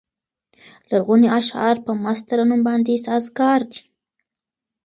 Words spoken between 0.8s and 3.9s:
لرغوني اشعار په مست ترنم باندې سازګار دي.